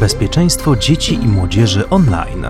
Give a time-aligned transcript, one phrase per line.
[0.00, 2.46] Bezpieczeństwo dzieci i młodzieży online.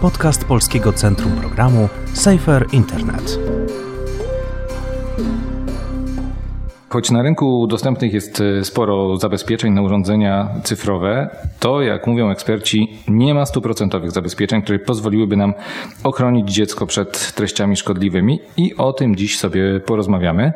[0.00, 3.38] Podcast Polskiego Centrum Programu Safer Internet.
[6.88, 11.30] Choć na rynku dostępnych jest e, sporo zabezpieczeń na urządzenia cyfrowe,
[11.60, 15.54] to jak mówią eksperci, nie ma stuprocentowych zabezpieczeń, które pozwoliłyby nam
[16.04, 20.52] ochronić dziecko przed treściami szkodliwymi i o tym dziś sobie porozmawiamy.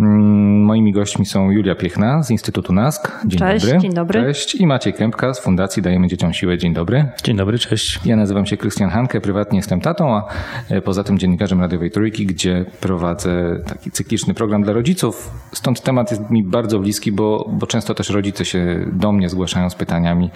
[0.00, 3.12] Mm, moimi gośćmi są Julia Piechna z Instytutu NASK.
[3.26, 3.80] Dzień cześć, dobry.
[3.80, 4.22] Dzień dobry.
[4.22, 4.54] Cześć.
[4.54, 6.58] I Maciej Kępka z Fundacji Dajemy Dzieciom Siłę.
[6.58, 7.08] Dzień dobry.
[7.24, 8.00] Dzień dobry, cześć.
[8.04, 10.24] Ja nazywam się Krystian Hanke, prywatnie jestem tatą, a
[10.70, 16.10] e, poza tym dziennikarzem radiowej Trójki, gdzie prowadzę taki cykliczny program dla rodziców Stąd temat
[16.10, 20.30] jest mi bardzo bliski, bo, bo często też rodzice się do mnie zgłaszają z pytaniami,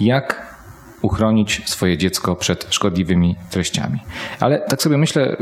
[0.00, 0.54] jak
[1.04, 3.98] uchronić swoje dziecko przed szkodliwymi treściami.
[4.40, 5.36] Ale tak sobie myślę,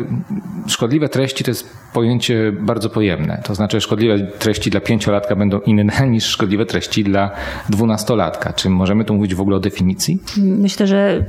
[0.66, 3.42] szkodliwe treści to jest pojęcie bardzo pojemne.
[3.44, 7.30] To znaczy, szkodliwe treści dla pięciolatka będą inne niż szkodliwe treści dla
[7.70, 8.52] dwunastolatka.
[8.52, 10.18] Czy możemy tu mówić w ogóle o definicji?
[10.36, 11.24] Myślę, że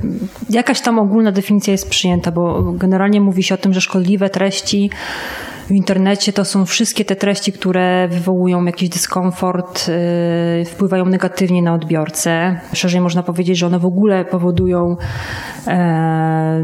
[0.50, 4.90] jakaś tam ogólna definicja jest przyjęta, bo generalnie mówi się o tym, że szkodliwe treści
[5.66, 9.88] w internecie to są wszystkie te treści, które wywołują jakiś dyskomfort,
[10.58, 12.60] yy, wpływają negatywnie na odbiorcę.
[12.72, 14.96] Szerzej można powiedzieć, że one w ogóle powodują,
[15.66, 15.74] yy,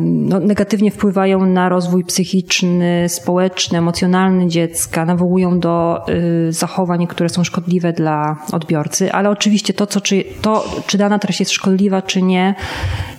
[0.00, 7.44] no, negatywnie wpływają na rozwój psychiczny, społeczny, emocjonalny dziecka, nawołują do yy, zachowań, które są
[7.44, 12.22] szkodliwe dla odbiorcy, ale oczywiście to, co, czy, to, czy dana treść jest szkodliwa, czy
[12.22, 12.54] nie,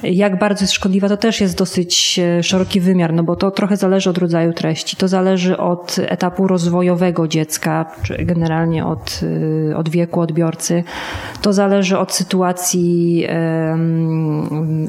[0.03, 3.77] jak bardzo jest szkodliwa, to też jest dosyć e, szeroki wymiar, no bo to trochę
[3.77, 4.95] zależy od rodzaju treści.
[4.95, 5.70] To zależy od
[6.07, 9.19] etapu rozwojowego dziecka, czy generalnie od,
[9.71, 10.83] e, od wieku odbiorcy.
[11.41, 13.27] To zależy od sytuacji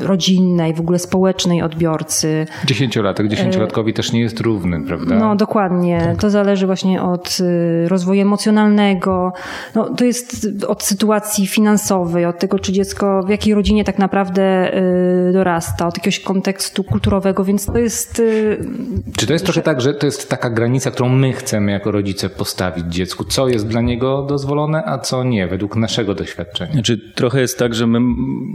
[0.01, 2.47] rodzinnej, w ogóle społecznej odbiorcy.
[2.65, 5.15] Dziesięciolatek, dziesięciolatkowi też nie jest równy, prawda?
[5.15, 6.01] No dokładnie.
[6.05, 6.17] Tak.
[6.17, 7.39] To zależy właśnie od
[7.85, 9.33] e, rozwoju emocjonalnego.
[9.75, 14.73] No, to jest od sytuacji finansowej, od tego, czy dziecko w jakiej rodzinie tak naprawdę
[15.33, 18.21] dorasta, od jakiegoś kontekstu kulturowego, więc to jest.
[18.21, 18.59] Y,
[19.17, 22.31] Czy to jest trochę tak, że to jest taka granica, którą my chcemy jako rodzice
[22.31, 23.25] postawić dziecku?
[23.25, 26.73] Co jest dla niego dozwolone, a co nie, według naszego doświadczenia?
[26.73, 27.99] Znaczy, trochę jest tak, że my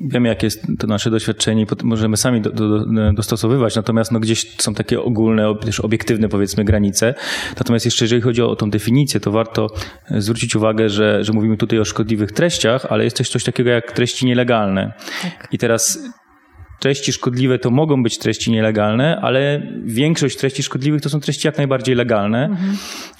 [0.07, 4.61] wiemy, jakie jest to nasze doświadczenie i możemy sami do, do, dostosowywać, natomiast no, gdzieś
[4.61, 7.13] są takie ogólne, też obiektywne powiedzmy granice.
[7.57, 9.67] Natomiast jeszcze jeżeli chodzi o tą definicję, to warto
[10.11, 13.69] e, zwrócić uwagę, że, że mówimy tutaj o szkodliwych treściach, ale jest też coś takiego
[13.69, 14.93] jak treści nielegalne.
[15.21, 15.47] Tak.
[15.51, 15.99] I teraz
[16.79, 21.57] treści szkodliwe to mogą być treści nielegalne, ale większość treści szkodliwych to są treści jak
[21.57, 22.45] najbardziej legalne.
[22.45, 22.77] Mhm.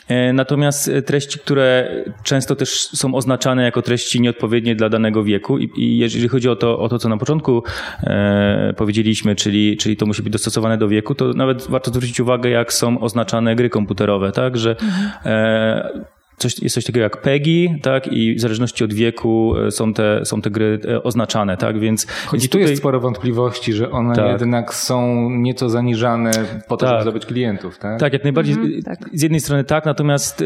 [0.07, 1.89] E, natomiast treści, które
[2.23, 6.55] często też są oznaczane jako treści nieodpowiednie dla danego wieku i, i jeżeli chodzi o
[6.55, 7.63] to, o to, co na początku
[8.03, 12.49] e, powiedzieliśmy, czyli, czyli to musi być dostosowane do wieku, to nawet warto zwrócić uwagę,
[12.49, 15.09] jak są oznaczane gry komputerowe, tak, że mhm.
[15.25, 19.93] e, coś, jest coś takiego jak PEGI, tak, i w zależności od wieku e, są
[19.93, 22.07] te, są te gry e, oznaczane, tak, więc...
[22.07, 22.61] Choć tu tutaj...
[22.61, 24.29] jest sporo wątpliwości, że one tak.
[24.29, 26.31] jednak są nieco zaniżane
[26.67, 26.89] po to, tak.
[26.89, 27.99] żeby zdobyć klientów, tak?
[27.99, 28.55] Tak, jak najbardziej.
[28.55, 29.09] Mhm, tak.
[29.13, 30.43] Z jednej strony tak, natomiast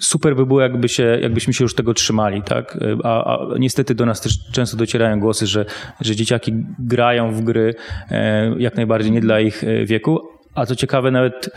[0.00, 2.78] super by było, jakby się, jakbyśmy się już tego trzymali, tak?
[3.04, 5.64] A, a, niestety do nas też często docierają głosy, że,
[6.00, 7.74] że dzieciaki grają w gry
[8.10, 10.20] e, jak najbardziej nie dla ich wieku.
[10.54, 11.50] A co ciekawe, nawet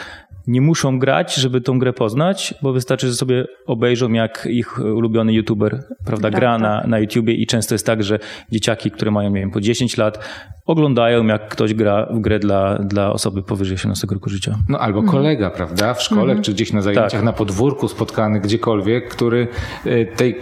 [0.47, 5.33] nie muszą grać, żeby tą grę poznać, bo wystarczy, że sobie obejrzą, jak ich ulubiony
[5.33, 6.61] youtuber prawda, tak, gra tak.
[6.61, 8.19] Na, na YouTubie i często jest tak, że
[8.51, 10.19] dzieciaki, które mają, nie wiem, po 10 lat,
[10.65, 14.57] oglądają, jak ktoś gra w grę dla, dla osoby powyżej 18 roku życia.
[14.69, 15.17] No albo mhm.
[15.17, 16.41] kolega, prawda, w szkole, mhm.
[16.41, 17.23] czy gdzieś na zajęciach, tak.
[17.23, 19.47] na podwórku spotkany, gdziekolwiek, który
[19.85, 20.35] e, tej,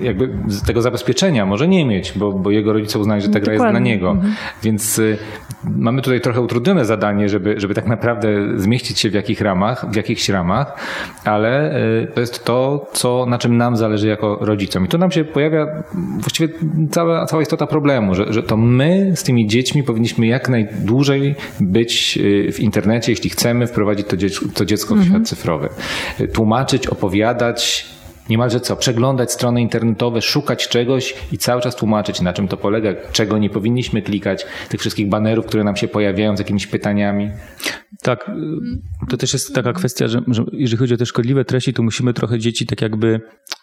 [0.00, 0.30] jakby
[0.66, 3.78] tego zabezpieczenia może nie mieć, bo, bo jego rodzice uznają, że ta gra jest dla
[3.78, 4.10] niego.
[4.10, 4.34] Mhm.
[4.62, 5.18] Więc y,
[5.64, 9.96] mamy tutaj trochę utrudnione zadanie, żeby, żeby tak naprawdę zmieścić się w jakich ramach, w
[9.96, 10.76] jakichś ramach,
[11.24, 14.84] ale y, to jest to, co, na czym nam zależy jako rodzicom.
[14.84, 15.66] I tu nam się pojawia
[16.18, 16.54] właściwie
[16.90, 22.18] cała, cała istota problemu, że, że to my z tymi dziećmi powinniśmy jak najdłużej być
[22.22, 25.10] y, w internecie, jeśli chcemy wprowadzić to dziecko, to dziecko w mhm.
[25.10, 25.68] świat cyfrowy.
[26.20, 27.86] Y, tłumaczyć, opowiadać,
[28.28, 32.90] niemalże co, przeglądać strony internetowe, szukać czegoś i cały czas tłumaczyć, na czym to polega,
[33.12, 37.30] czego nie powinniśmy klikać, tych wszystkich banerów, które nam się pojawiają z jakimiś pytaniami.
[38.02, 38.30] Tak,
[39.08, 42.14] to też jest taka kwestia, że, że jeżeli chodzi o te szkodliwe treści, to musimy
[42.14, 43.20] trochę dzieci tak jakby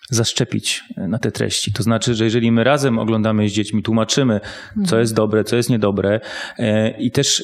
[0.10, 1.74] zaszczepić na te treści.
[1.74, 4.40] To znaczy, że jeżeli my razem oglądamy z dziećmi, tłumaczymy,
[4.74, 5.02] co mhm.
[5.02, 6.20] jest dobre, co jest niedobre
[6.58, 7.44] e, i też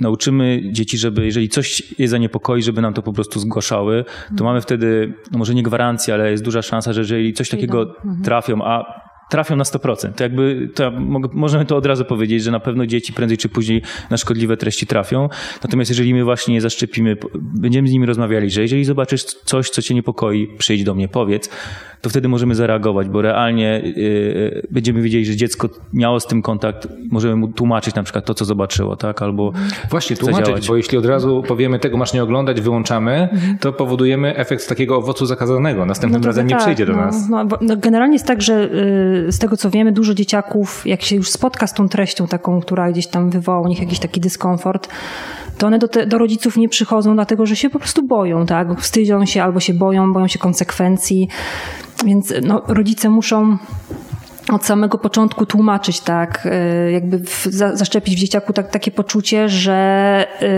[0.00, 4.44] nauczymy dzieci, żeby jeżeli coś je zaniepokoi, żeby nam to po prostu zgłaszały, to mhm.
[4.44, 8.22] mamy wtedy, no może nie gwarancję, ale jest duża szansa, że jeżeli coś takiego mhm.
[8.22, 10.12] trafią, a trafią na 100%.
[10.12, 10.92] To jakby, to
[11.32, 14.86] możemy to od razu powiedzieć, że na pewno dzieci prędzej czy później na szkodliwe treści
[14.86, 15.28] trafią.
[15.62, 19.82] Natomiast jeżeli my właśnie je zaszczepimy, będziemy z nimi rozmawiali, że jeżeli zobaczysz coś, co
[19.82, 21.50] cię niepokoi, przyjdź do mnie, powiedz,
[22.00, 26.88] to wtedy możemy zareagować, bo realnie yy, będziemy wiedzieli, że dziecko miało z tym kontakt,
[27.10, 29.22] możemy mu tłumaczyć na przykład to, co zobaczyło, tak?
[29.22, 29.52] Albo
[29.90, 30.68] Właśnie, tłumaczyć, działać.
[30.68, 33.58] bo jeśli od razu powiemy tego masz nie oglądać, wyłączamy, mhm.
[33.58, 35.86] to powodujemy efekt takiego owocu zakazanego.
[35.86, 37.28] Następnym no razem nie tak, przyjdzie do no, nas.
[37.28, 41.16] No, no, generalnie jest tak, że yy, z tego co wiemy, dużo dzieciaków, jak się
[41.16, 44.88] już spotka z tą treścią taką, która gdzieś tam wywoła u nich jakiś taki dyskomfort,
[45.58, 48.80] to one do, te, do rodziców nie przychodzą, dlatego że się po prostu boją, tak?
[48.80, 51.28] Wstydzą się albo się boją, boją się konsekwencji.
[52.04, 53.58] Więc no, rodzice muszą
[54.52, 59.48] od samego początku tłumaczyć, tak, y, jakby w, za, zaszczepić w dzieciaku tak, takie poczucie,
[59.48, 60.48] że yy,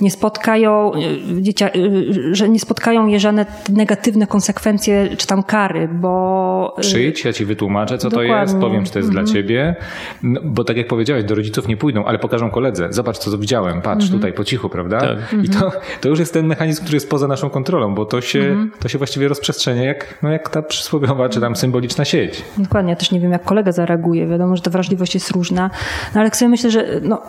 [0.00, 0.92] nie spotkają
[1.38, 6.74] y, dziecia, yy, że nie spotkają je żadne negatywne konsekwencje czy tam kary, bo...
[6.76, 8.34] Yy, Przyjdź, ja ci wytłumaczę, co Dokładnie.
[8.34, 9.30] to jest, powiem, czy to jest mm -hmm.
[9.30, 9.36] dla mhm.
[9.36, 9.76] ciebie,
[10.22, 13.82] no, bo tak jak powiedziałeś, do rodziców nie pójdą, ale pokażą koledze, zobacz, co widziałem,
[13.82, 14.12] patrz, mm -hmm.
[14.12, 15.00] tutaj po cichu, prawda?
[15.00, 15.18] Tak.
[15.44, 18.56] I to, to już jest ten mechanizm, który jest poza naszą kontrolą, bo to się,
[18.78, 22.44] to się właściwie rozprzestrzenia jak, no jak ta przysłowiowa, czy tam symbol symboliczna sieć.
[22.58, 24.26] Dokładnie, ja też nie wiem, jak kolega zareaguje.
[24.26, 25.70] Wiadomo, że ta wrażliwość jest różna.
[26.14, 27.22] No ale sobie myślę, że no,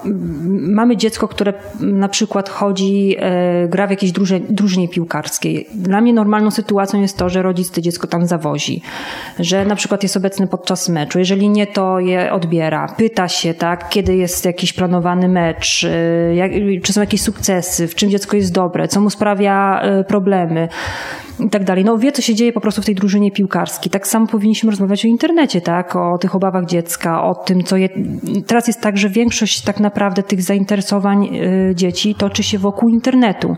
[0.50, 5.68] mamy dziecko, które na przykład chodzi, e, gra w jakiejś drużynie, drużynie piłkarskiej.
[5.74, 8.82] Dla mnie normalną sytuacją jest to, że rodzic to dziecko tam zawozi.
[9.40, 11.20] Że na przykład jest obecny podczas meczu.
[11.20, 12.88] Jeżeli nie, to je odbiera.
[12.98, 16.52] Pyta się, tak, kiedy jest jakiś planowany mecz, e, jak,
[16.84, 20.70] czy są jakieś sukcesy, w czym dziecko jest dobre, co mu sprawia e, problemy
[21.40, 21.86] i tak dalej.
[21.86, 23.92] No wie, co się dzieje po prostu w tej drużynie piłkarskiej.
[23.92, 25.96] Tak samo powinniśmy rozmawiać o internecie, tak?
[25.96, 27.90] O tych obawach dziecka, o tym, co je...
[28.48, 33.56] Teraz jest tak, że większość tak naprawdę tych zainteresowań y, dzieci toczy się wokół internetu.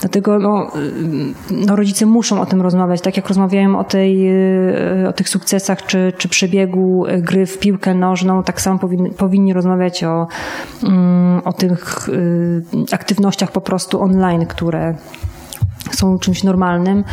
[0.00, 4.28] Dlatego no, y, no rodzice muszą o tym rozmawiać, tak jak rozmawiają o, tej,
[5.02, 9.52] y, o tych sukcesach czy, czy przebiegu gry w piłkę nożną, tak samo powinni, powinni
[9.52, 10.26] rozmawiać o,
[10.82, 12.08] mm, o tych
[12.92, 14.94] aktywnościach po prostu online, które
[15.92, 17.04] są czymś normalnym.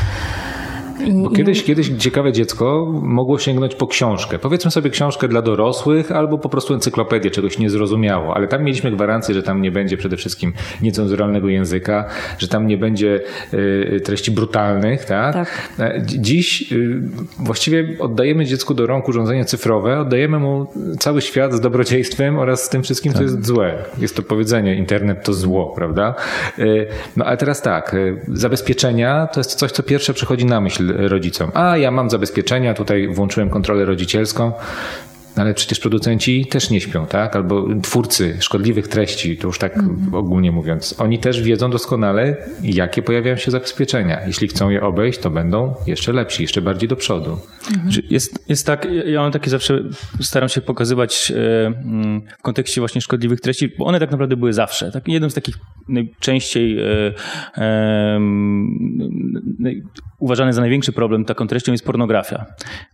[1.09, 4.39] Bo kiedyś, kiedyś ciekawe dziecko mogło sięgnąć po książkę.
[4.39, 8.35] Powiedzmy sobie książkę dla dorosłych albo po prostu encyklopedię, czegoś niezrozumiało.
[8.35, 12.05] Ale tam mieliśmy gwarancję, że tam nie będzie przede wszystkim niecenzuralnego języka,
[12.37, 13.21] że tam nie będzie
[13.53, 15.05] y, treści brutalnych.
[15.05, 15.33] Tak?
[15.33, 15.69] tak.
[15.79, 17.01] E, dziś y,
[17.39, 20.67] właściwie oddajemy dziecku do rąk urządzenia cyfrowe, oddajemy mu
[20.99, 23.27] cały świat z dobrodziejstwem oraz z tym wszystkim, co tak.
[23.27, 23.85] jest złe.
[23.97, 26.15] Jest to powiedzenie, internet to zło, prawda?
[26.59, 26.87] Y,
[27.17, 27.95] no ale teraz tak,
[28.27, 31.51] zabezpieczenia to jest coś, co pierwsze przychodzi na myśl rodzicom.
[31.53, 34.51] A ja mam zabezpieczenia, tutaj włączyłem kontrolę rodzicielską.
[35.35, 37.35] Ale przecież producenci też nie śpią, tak?
[37.35, 40.15] Albo twórcy szkodliwych treści, to już tak mm.
[40.15, 40.95] ogólnie mówiąc.
[40.99, 44.27] Oni też wiedzą doskonale, jakie pojawiają się zabezpieczenia.
[44.27, 47.37] Jeśli chcą je obejść, to będą jeszcze lepsi, jeszcze bardziej do przodu.
[47.69, 47.89] Mm.
[48.09, 49.83] Jest, jest tak, ja mam takie zawsze,
[50.21, 54.53] staram się pokazywać e, mm, w kontekście właśnie szkodliwych treści, bo one tak naprawdę były
[54.53, 54.91] zawsze.
[54.91, 55.07] Tak?
[55.07, 55.55] Jednym z takich
[55.87, 57.13] najczęściej e,
[57.57, 58.19] e,
[60.19, 62.45] uważany za największy problem taką treścią jest pornografia.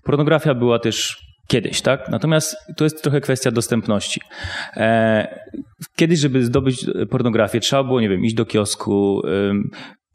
[0.04, 2.10] Pornografia była też kiedyś, tak?
[2.10, 4.22] Natomiast to jest trochę kwestia dostępności.
[4.78, 5.40] E,
[5.96, 9.22] kiedyś, żeby zdobyć pornografię, trzeba było, nie wiem, iść do kiosku,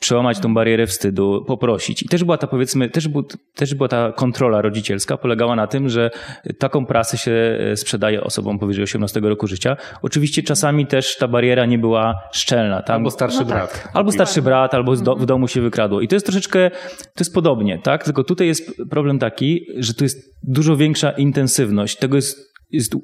[0.02, 2.02] przełamać tą barierę wstydu, poprosić.
[2.02, 5.88] I też była ta, powiedzmy, też, był, też była ta kontrola rodzicielska, polegała na tym,
[5.88, 6.10] że
[6.58, 9.76] taką prasę się e, sprzedaje osobom powyżej 18 roku życia.
[10.02, 12.82] Oczywiście czasami też ta bariera nie była szczelna.
[12.82, 13.72] Tam, albo starszy no brat.
[13.72, 13.90] Tak.
[13.94, 16.00] Albo starszy brat, albo do, w domu się wykradło.
[16.00, 18.04] I to jest troszeczkę, to jest podobnie, tak?
[18.04, 21.98] Tylko tutaj jest problem taki, że tu jest dużo większa intensywność.
[21.98, 22.94] Tego jest jest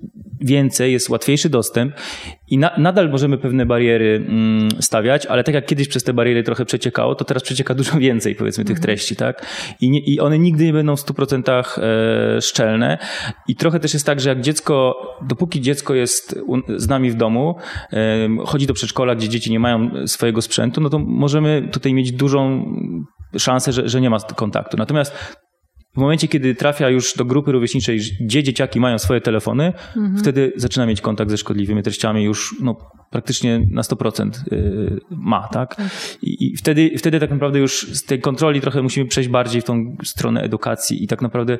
[0.41, 1.95] więcej, jest łatwiejszy dostęp
[2.49, 6.43] i na, nadal możemy pewne bariery mm, stawiać, ale tak jak kiedyś przez te bariery
[6.43, 8.83] trochę przeciekało, to teraz przecieka dużo więcej, powiedzmy, tych mhm.
[8.83, 9.47] treści, tak?
[9.81, 12.99] I, nie, i one nigdy nie będą w 100% e, szczelne.
[13.49, 14.97] I trochę też jest tak, że jak dziecko,
[15.29, 16.41] dopóki dziecko jest
[16.77, 17.57] z nami w domu,
[17.93, 22.13] e, chodzi do przedszkola, gdzie dzieci nie mają swojego sprzętu, no to możemy tutaj mieć
[22.13, 22.65] dużą
[23.39, 24.77] szansę, że, że nie ma kontaktu.
[24.77, 25.39] Natomiast
[25.95, 30.18] w momencie, kiedy trafia już do grupy rówieśniczej, gdzie dzieciaki mają swoje telefony, mhm.
[30.18, 32.76] wtedy zaczyna mieć kontakt ze szkodliwymi treściami już no,
[33.11, 35.75] praktycznie na 100% y, ma, tak?
[35.75, 35.87] tak?
[36.23, 39.64] I, I, wtedy, wtedy tak naprawdę już z tej kontroli trochę musimy przejść bardziej w
[39.64, 41.59] tą stronę edukacji i tak naprawdę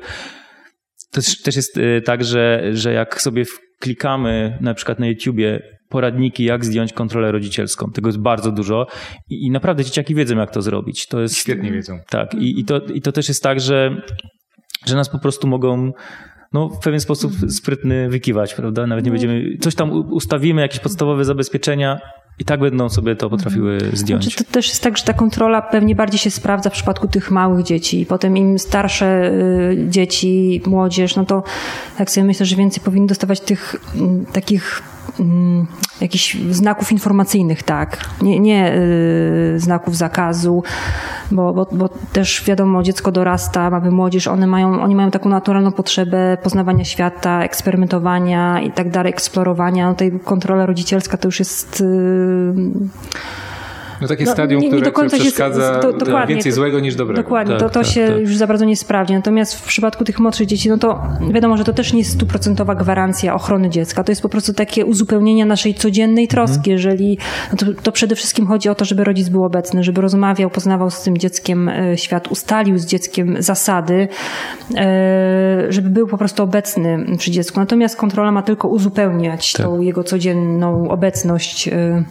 [1.11, 3.43] też, też jest y, tak, że, że jak sobie
[3.79, 7.91] klikamy na przykład na YouTubie poradniki, jak zdjąć kontrolę rodzicielską.
[7.91, 8.87] Tego jest bardzo dużo
[9.29, 11.07] i, i naprawdę dzieciaki wiedzą, jak to zrobić.
[11.07, 11.99] To jest, Świetnie wiedzą.
[12.09, 12.33] Tak.
[12.33, 14.01] I, i, to, I to też jest tak, że,
[14.85, 15.91] że nas po prostu mogą
[16.53, 18.87] no, w pewien sposób sprytny wykiwać, prawda?
[18.87, 19.13] Nawet nie no.
[19.13, 21.99] będziemy, coś tam ustawimy, jakieś podstawowe zabezpieczenia
[22.39, 23.95] i tak będą sobie to potrafiły mhm.
[23.95, 24.23] zdjąć.
[24.23, 27.31] Znaczy, to też jest tak, że ta kontrola pewnie bardziej się sprawdza w przypadku tych
[27.31, 28.05] małych dzieci.
[28.09, 31.43] Potem im starsze y, dzieci, młodzież, no to
[31.97, 34.81] tak sobie myślę, że więcej powinni dostawać tych mm, takich
[35.19, 35.67] mm,
[36.01, 37.97] jakichś znaków informacyjnych, tak.
[38.21, 40.63] Nie, nie y, znaków zakazu,
[41.31, 45.71] bo, bo, bo też wiadomo, dziecko dorasta, mamy młodzież, one mają, oni mają taką naturalną
[45.71, 49.87] potrzebę poznawania świata, eksperymentowania i tak dalej, eksplorowania.
[49.87, 51.79] No tutaj kontrola rodzicielska to już jest...
[51.81, 52.89] Yy
[54.01, 57.23] no takie no, stadium, nie, nie które, które przeszkadza się, do, więcej złego niż dobrego.
[57.23, 58.19] Dokładnie, tak, to, to tak, się tak.
[58.19, 59.13] już za bardzo nie sprawdzi.
[59.13, 61.01] Natomiast w przypadku tych młodszych dzieci, no to
[61.31, 64.03] wiadomo, że to też nie jest stuprocentowa gwarancja ochrony dziecka.
[64.03, 66.57] To jest po prostu takie uzupełnienie naszej codziennej troski.
[66.57, 66.71] Mhm.
[66.71, 67.17] Jeżeli,
[67.51, 70.89] no to, to, przede wszystkim chodzi o to, żeby rodzic był obecny, żeby rozmawiał, poznawał
[70.89, 74.07] z tym dzieckiem e, świat, ustalił z dzieckiem zasady,
[74.75, 77.59] e, żeby był po prostu obecny przy dziecku.
[77.59, 79.65] Natomiast kontrola ma tylko uzupełniać tak.
[79.65, 82.03] tą jego codzienną obecność E,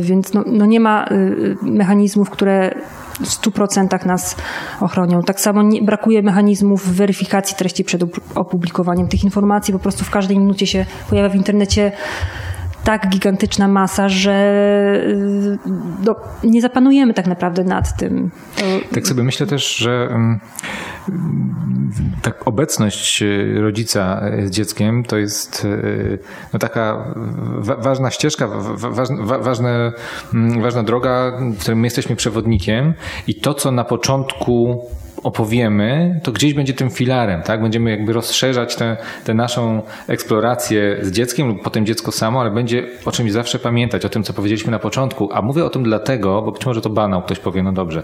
[0.00, 1.16] więc no, no nie ma e,
[1.62, 2.74] mechanizmów, które
[3.20, 4.36] w 100% nas
[4.80, 5.22] ochronią.
[5.22, 8.02] Tak samo nie, brakuje mechanizmów weryfikacji treści przed
[8.34, 9.72] opublikowaniem tych informacji.
[9.72, 11.92] Po prostu w każdej minucie się pojawia w internecie
[12.88, 14.32] tak gigantyczna masa, że
[15.06, 15.58] y,
[16.04, 18.30] no, nie zapanujemy tak naprawdę nad tym.
[18.94, 20.40] Tak sobie myślę też, że mm,
[22.22, 23.24] tak obecność
[23.60, 26.18] rodzica z dzieckiem to jest y,
[26.52, 27.14] no, taka
[27.78, 28.48] ważna ścieżka,
[29.40, 29.68] ważna,
[30.34, 32.94] mm, ważna droga, w której my jesteśmy przewodnikiem
[33.26, 34.84] i to, co na początku
[35.22, 37.62] opowiemy, to gdzieś będzie tym filarem, tak?
[37.62, 38.76] Będziemy jakby rozszerzać
[39.24, 44.04] tę naszą eksplorację z dzieckiem lub potem dziecko samo, ale będzie o czymś zawsze pamiętać,
[44.04, 45.28] o tym, co powiedzieliśmy na początku.
[45.32, 48.02] A mówię o tym dlatego, bo być może to banał, ktoś powie, no dobrze,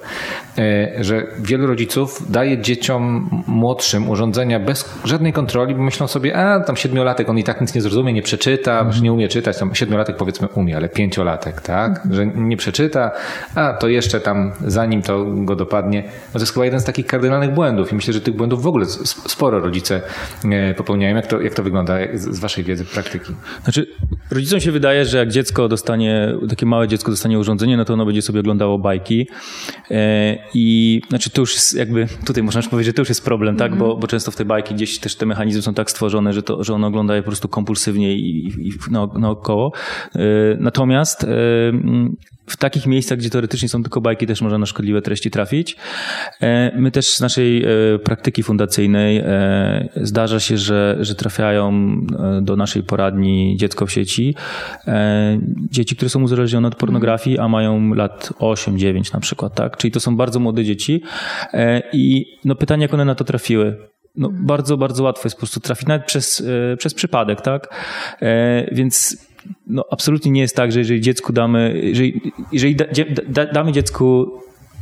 [0.59, 6.61] e, że wielu rodziców daje dzieciom młodszym urządzenia bez żadnej kontroli, bo myślą sobie, a
[6.61, 9.03] tam siedmiolatek, on i tak nic nie zrozumie, nie przeczyta, mm.
[9.03, 12.09] nie umie czytać, tam siedmiolatek powiedzmy umie, ale pięciolatek, tak?
[12.11, 13.11] Że nie przeczyta,
[13.55, 17.04] a to jeszcze tam zanim to go dopadnie, no to jest chyba jeden z takich
[17.05, 18.87] takich kardynalnych błędów i myślę, że tych błędów w ogóle
[19.27, 20.03] sporo rodzice
[20.45, 21.17] e, popełniają.
[21.17, 23.33] Jak to, jak to wygląda z waszej wiedzy, praktyki?
[23.65, 23.87] Znaczy,
[24.31, 28.07] rodzicom się wydaje, że jak dziecko dostanie, takie małe dziecko dostanie urządzenie, no to ono
[28.07, 29.29] będzie sobie oglądało bajki
[29.91, 33.57] e, i znaczy to już jest jakby, tutaj można powiedzieć, że to już jest problem,
[33.57, 36.43] tak, bo, bo często w tej bajki gdzieś też te mechanizmy są tak stworzone, że,
[36.43, 38.73] to, że ono ogląda je po prostu kompulsywnie i, i
[39.19, 39.73] naokoło.
[40.15, 40.21] E,
[40.59, 41.27] natomiast
[42.47, 45.77] w takich miejscach, gdzie teoretycznie są tylko bajki, też można na szkodliwe treści trafić.
[46.41, 51.73] E, my też z naszej e, praktyki fundacyjnej e, zdarza się, że, że trafiają
[52.43, 54.35] do naszej poradni dziecko w sieci.
[55.71, 59.77] Dzieci, które są uzależnione od pornografii, a mają lat 8-9 na przykład, tak?
[59.77, 61.03] Czyli to są bardzo młode dzieci.
[61.93, 63.77] I no pytanie, jak one na to trafiły?
[64.17, 66.43] No, bardzo, bardzo łatwo jest po prostu trafić, nawet przez,
[66.79, 67.69] przez przypadek, tak?
[68.73, 69.17] Więc
[69.67, 72.85] no, absolutnie nie jest tak, że jeżeli dziecku damy, jeżeli, jeżeli da,
[73.29, 74.33] da, damy dziecku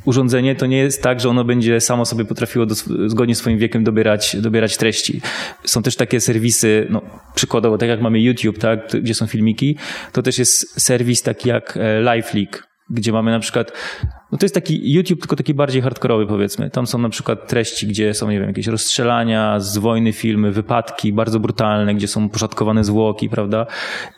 [0.04, 2.74] urządzenie, to nie jest tak, że ono będzie samo sobie potrafiło do,
[3.06, 5.20] zgodnie z swoim wiekiem dobierać, dobierać treści.
[5.64, 7.02] Są też takie serwisy, no,
[7.34, 9.76] przykładowo, tak jak mamy YouTube, tak, gdzie są filmiki,
[10.12, 13.72] to też jest serwis taki jak e, LiveLeak, gdzie mamy na przykład
[14.32, 16.70] no to jest taki YouTube, tylko taki bardziej hardkorowy powiedzmy.
[16.70, 21.12] Tam są na przykład treści, gdzie są, nie wiem, jakieś rozstrzelania, z wojny filmy, wypadki
[21.12, 23.66] bardzo brutalne, gdzie są poszatkowane zwłoki, prawda?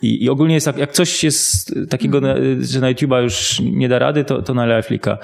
[0.01, 2.21] I, i ogólnie jest, jak, jak coś jest takiego,
[2.59, 5.17] że na YouTube'a już nie da rady, to, to na Lifelika.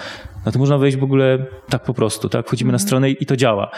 [0.46, 2.48] No to można wejść w ogóle tak po prostu, tak?
[2.48, 2.88] Wchodzimy na mhm.
[2.88, 3.72] stronę i, i to działa.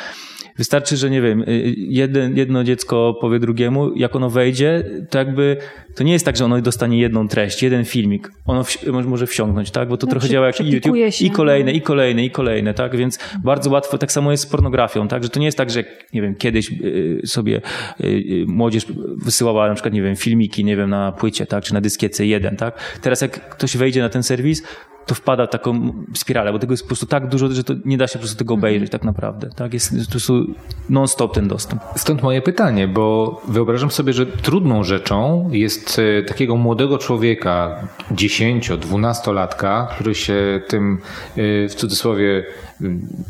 [0.58, 5.58] Wystarczy, że nie wiem, y, jeden, jedno dziecko powie drugiemu, jak ono wejdzie, to jakby
[5.96, 8.32] to nie jest tak, że ono dostanie jedną treść, jeden filmik.
[8.46, 9.90] Ono w, może wsiąknąć, tak?
[9.90, 10.96] Bo to no, trochę działa jak YouTube.
[11.10, 11.26] Się.
[11.26, 12.96] I kolejne, i kolejne, i kolejne, tak?
[12.96, 15.24] Więc bardzo łatwo, tak samo jest z pornografią, tak?
[15.24, 15.84] Że to nie jest tak, że
[16.14, 17.62] nie wiem, kiedyś y, sobie
[18.02, 21.64] y, młodzież wysyłała na przykład, nie wiem, filmiki, nie wiem, na płycie, tak?
[21.64, 23.00] Czy na dyskiece jeden, tak?
[23.02, 24.64] Teraz jak ktoś wejdzie na ten serwis,
[25.06, 27.98] to wpada w taką spiralę, bo tego jest po prostu tak dużo, że to nie
[27.98, 29.50] da się po prostu tego obejrzeć tak naprawdę.
[29.56, 29.74] Tak?
[29.74, 30.46] Jest po prostu
[30.90, 31.82] non-stop ten dostęp.
[31.96, 39.88] Stąd moje pytanie, bo wyobrażam sobie, że trudną rzeczą jest e, takiego młodego człowieka, 10-12-latka,
[39.88, 40.98] który się tym
[41.38, 42.46] e, w cudzysłowie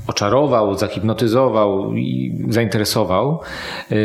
[0.08, 3.40] oczarował, zahipnotyzował i zainteresował
[3.92, 3.96] e,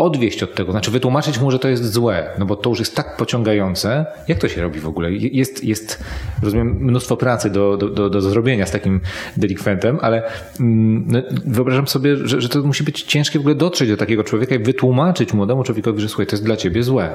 [0.00, 2.96] odwieść od tego, znaczy wytłumaczyć mu, że to jest złe, no bo to już jest
[2.96, 4.06] tak pociągające.
[4.28, 5.12] Jak to się robi w ogóle?
[5.12, 6.04] Jest, jest
[6.42, 9.00] rozumiem, mnóstwo pracy do, do, do, do zrobienia z takim
[9.36, 10.22] delikwentem, ale
[10.60, 14.24] mm, no, wyobrażam sobie, że, że to musi być ciężkie w ogóle dotrzeć do takiego
[14.24, 17.10] człowieka i wytłumaczyć młodemu człowiekowi, że słuchaj, to jest dla ciebie złe.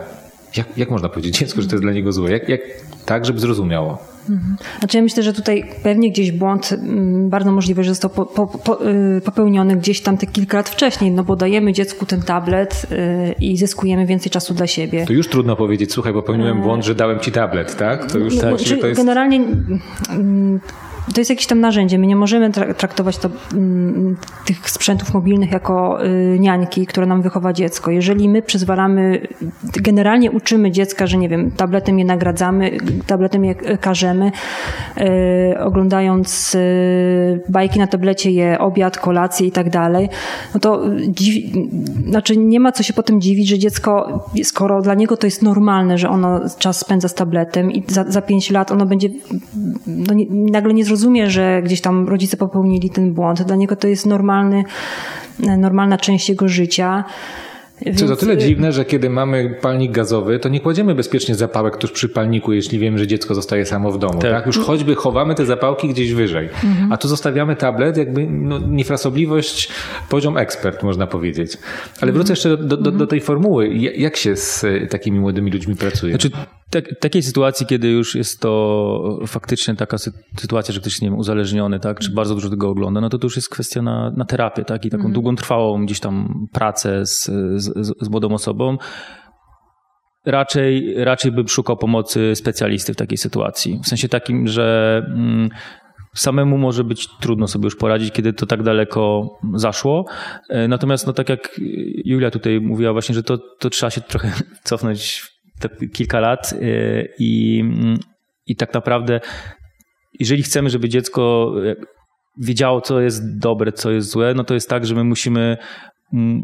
[0.58, 2.32] Jak, jak można powiedzieć dziecku, że to jest dla niego złe?
[2.32, 2.62] Jak, jak
[3.06, 3.98] tak, żeby zrozumiało?
[4.30, 4.56] Mhm.
[4.80, 8.48] Znaczy ja myślę, że tutaj pewnie gdzieś błąd mm, bardzo możliwy, że został po, po,
[8.48, 12.86] po, y, popełniony gdzieś tam te kilka lat wcześniej, no bo dajemy dziecku ten tablet
[12.92, 15.06] y, i zyskujemy więcej czasu dla siebie.
[15.06, 18.12] To już trudno powiedzieć, słuchaj, popełniłem błąd, że dałem ci tablet, tak?
[18.12, 19.00] To już no, tak, to jest...
[19.00, 19.38] Generalnie
[20.10, 20.60] mm,
[21.14, 22.00] to jest jakieś tam narzędzie.
[22.00, 27.54] My nie możemy traktować to, mm, tych sprzętów mobilnych jako y, niańki, które nam wychowa
[27.54, 27.92] dziecko.
[27.92, 29.28] Jeżeli my przyzwalamy,
[29.64, 34.32] generalnie uczymy dziecka, że nie wiem, tabletem je nagradzamy, tabletem je karzemy,
[34.98, 40.10] y, oglądając y, bajki na tablecie je obiad, kolację i tak dalej,
[40.54, 41.70] no to dziwi,
[42.08, 45.98] znaczy nie ma co się potem dziwić, że dziecko, skoro dla niego to jest normalne,
[45.98, 49.10] że ono czas spędza z tabletem i za, za pięć lat ono będzie
[49.88, 53.42] no nagle nie zrozumie, że gdzieś tam rodzice popełnili ten błąd.
[53.42, 54.64] Dla niego to jest normalny,
[55.40, 57.04] normalna część jego życia.
[57.82, 58.00] Więc...
[58.00, 61.78] To jest o tyle dziwne, że kiedy mamy palnik gazowy, to nie kładziemy bezpiecznie zapałek
[61.78, 64.20] tuż przy palniku, jeśli wiemy, że dziecko zostaje samo w domu.
[64.20, 64.32] Tak.
[64.32, 64.46] tak?
[64.46, 66.50] Już choćby chowamy te zapałki gdzieś wyżej.
[66.64, 66.92] Mhm.
[66.92, 69.70] A tu zostawiamy tablet, jakby no, niefrasobliwość,
[70.10, 71.58] poziom ekspert, można powiedzieć.
[72.02, 73.70] Ale wrócę jeszcze do, do, do tej formuły.
[73.78, 76.14] Jak się z takimi młodymi ludźmi pracuje?
[76.14, 76.30] Znaczy,
[76.76, 79.98] tak, takiej sytuacji, kiedy już jest to faktycznie taka
[80.40, 83.26] sytuacja, że ktoś nie wiem, uzależniony, tak, czy bardzo dużo tego ogląda, no to to
[83.26, 85.14] już jest kwestia na, na terapię, tak, i taką mm.
[85.14, 88.78] długotrwałą gdzieś tam pracę z, z, z młodą osobą.
[90.26, 93.80] Raczej, raczej bym szukał pomocy specjalisty w takiej sytuacji.
[93.84, 95.50] W sensie takim, że mm,
[96.16, 100.06] samemu może być trudno sobie już poradzić, kiedy to tak daleko zaszło.
[100.50, 101.60] E, natomiast, no tak jak
[102.06, 104.32] Julia tutaj mówiła właśnie, że to, to trzeba się trochę
[104.64, 105.35] cofnąć
[105.94, 107.64] kilka lat y, i,
[108.48, 109.20] i tak naprawdę,
[110.20, 111.54] jeżeli chcemy, żeby dziecko
[112.38, 115.58] wiedziało, co jest dobre, co jest złe, no to jest tak, że my musimy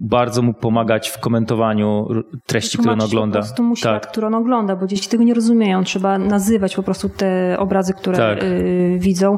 [0.01, 2.07] bardzo mu pomagać w komentowaniu
[2.45, 3.39] treści, które on ogląda.
[3.39, 4.11] po prostu mu świat, tak.
[4.11, 5.83] który on ogląda, bo dzieci tego nie rozumieją.
[5.83, 8.43] Trzeba nazywać po prostu te obrazy, które tak.
[8.43, 9.37] y, widzą.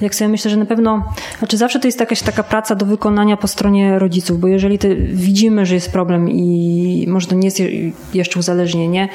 [0.00, 1.04] Jak sobie myślę, że na pewno,
[1.38, 4.78] znaczy zawsze to jest jakaś taka praca do wykonania po stronie rodziców, bo jeżeli
[5.12, 7.58] widzimy, że jest problem i może to nie jest
[8.14, 9.08] jeszcze uzależnienie,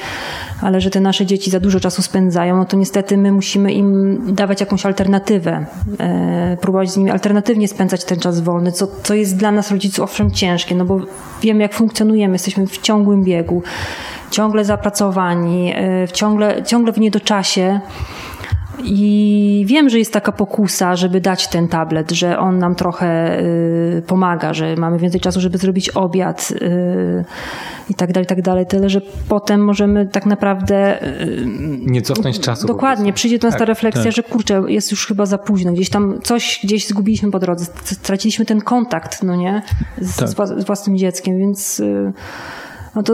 [0.61, 4.19] ale że te nasze dzieci za dużo czasu spędzają, no to niestety my musimy im
[4.35, 5.65] dawać jakąś alternatywę,
[5.99, 10.03] e, próbować z nimi alternatywnie spędzać ten czas wolny, co, co jest dla nas rodziców
[10.03, 10.99] owszem ciężkie, no bo
[11.41, 13.63] wiemy jak funkcjonujemy, jesteśmy w ciągłym biegu,
[14.31, 17.79] ciągle zapracowani, e, w ciągle, ciągle w niedoczasie.
[18.83, 24.03] I wiem, że jest taka pokusa, żeby dać ten tablet, że on nam trochę y,
[24.07, 27.25] pomaga, że mamy więcej czasu, żeby zrobić obiad y,
[27.89, 28.65] i tak dalej, i tak dalej.
[28.65, 31.03] Tyle, że potem możemy tak naprawdę.
[31.21, 31.43] Y,
[31.79, 32.67] Nie cofnąć czasu.
[32.67, 33.13] Dokładnie.
[33.13, 34.13] Przyjdzie do nas tak, ta refleksja, tak.
[34.13, 35.71] że kurczę, jest już chyba za późno.
[35.73, 37.65] Gdzieś tam coś gdzieś zgubiliśmy po drodze.
[37.83, 39.61] Straciliśmy ten kontakt, no nie?
[40.01, 40.47] Z, tak.
[40.47, 41.79] z własnym dzieckiem, więc.
[41.79, 42.13] Y,
[42.95, 43.13] no to,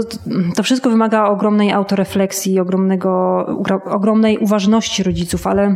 [0.56, 3.46] to wszystko wymaga ogromnej autorefleksji, ogromnego,
[3.86, 5.76] ogromnej uważności rodziców, ale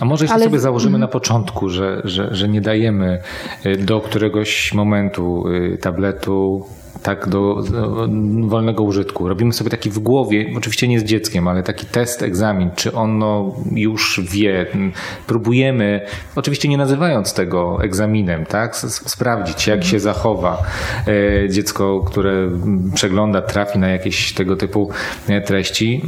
[0.00, 0.44] a może jeśli Ale...
[0.44, 1.00] sobie założymy mhm.
[1.00, 3.22] na początku, że, że, że nie dajemy
[3.66, 5.44] y, do któregoś momentu
[5.80, 6.66] tabletu,
[7.02, 7.62] tak do,
[8.48, 9.28] wolnego użytku.
[9.28, 13.54] Robimy sobie taki w głowie, oczywiście nie z dzieckiem, ale taki test, egzamin, czy ono
[13.72, 14.66] już wie.
[15.26, 20.62] Próbujemy, oczywiście nie nazywając tego egzaminem, tak, sprawdzić jak się zachowa
[21.06, 22.48] e, dziecko, które
[22.94, 24.90] przegląda, trafi na jakieś tego typu
[25.28, 26.02] e, treści,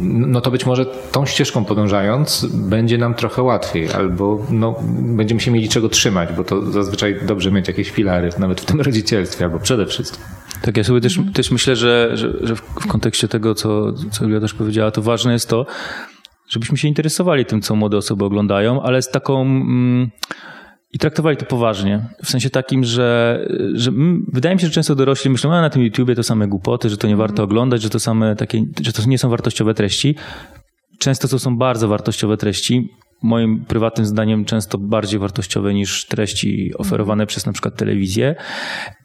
[0.00, 5.50] no to być może tą ścieżką podążając będzie nam trochę łatwiej, albo no, będziemy się
[5.50, 9.58] mieli czego trzymać, bo to zazwyczaj dobrze mieć jakieś filary, nawet w tym rodzicielstwie, albo
[9.58, 10.03] przede wszystkim
[10.62, 11.34] tak, ja sobie też, mhm.
[11.34, 15.32] też myślę, że, że, że, w kontekście tego, co, co Julia też powiedziała, to ważne
[15.32, 15.66] jest to,
[16.48, 19.42] żebyśmy się interesowali tym, co młode osoby oglądają, ale z taką.
[19.42, 20.10] Mm,
[20.92, 22.08] i traktowali to poważnie.
[22.24, 23.40] W sensie takim, że,
[23.74, 23.90] że
[24.32, 26.96] wydaje mi się, że często dorośli myślą, a na tym YouTubie to same głupoty, że
[26.96, 27.48] to nie warto mhm.
[27.48, 30.16] oglądać, że to same takie, że to nie są wartościowe treści.
[30.98, 32.88] Często to są bardzo wartościowe treści
[33.24, 37.26] moim prywatnym zdaniem często bardziej wartościowe niż treści oferowane mhm.
[37.26, 38.34] przez na przykład telewizję.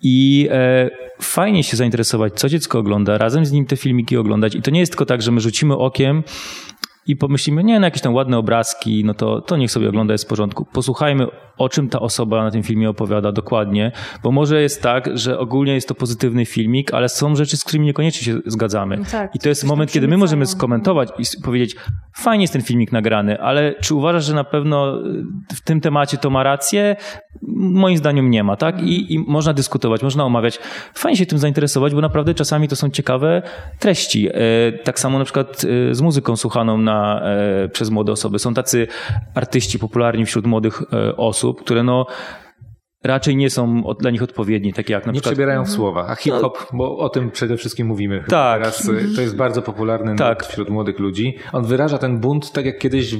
[0.01, 0.89] I e,
[1.21, 4.55] fajnie się zainteresować, co dziecko ogląda, razem z nim te filmiki oglądać.
[4.55, 6.23] I to nie jest tylko tak, że my rzucimy okiem
[7.09, 10.25] i pomyślimy, nie, na jakieś tam ładne obrazki, no to, to niech sobie ogląda, jest
[10.25, 10.65] w porządku.
[10.73, 13.91] Posłuchajmy, o czym ta osoba na tym filmie opowiada dokładnie,
[14.23, 17.85] bo może jest tak, że ogólnie jest to pozytywny filmik, ale są rzeczy, z którymi
[17.85, 18.97] niekoniecznie się zgadzamy.
[18.97, 21.75] No tak, I to jest moment, kiedy my możemy skomentować i powiedzieć,
[22.15, 24.97] fajnie jest ten filmik nagrany, ale czy uważasz, że na pewno
[25.55, 26.95] w tym temacie to ma rację?
[27.57, 28.81] Moim zdaniem nie ma, tak?
[28.81, 30.59] I, I, można dyskutować, można omawiać.
[30.93, 33.41] Fajnie się tym zainteresować, bo naprawdę czasami to są ciekawe
[33.79, 34.29] treści.
[34.29, 34.31] E,
[34.83, 38.39] tak samo na przykład e, z muzyką słuchaną na, e, przez młode osoby.
[38.39, 38.87] Są tacy
[39.35, 40.81] artyści popularni wśród młodych
[41.17, 42.05] osób, które no
[43.03, 45.31] raczej nie są dla nich odpowiedni, takie jak na nie przykład...
[45.31, 46.77] Nie przebierają w słowa, a hip-hop, no.
[46.77, 48.23] bo o tym przede wszystkim mówimy.
[48.27, 48.61] Tak.
[48.61, 50.45] Teraz y, to jest bardzo popularny tak.
[50.45, 51.37] wśród młodych ludzi.
[51.53, 53.15] On wyraża ten bunt tak jak kiedyś